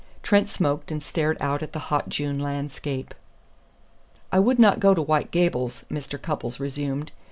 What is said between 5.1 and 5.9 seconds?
Gables,"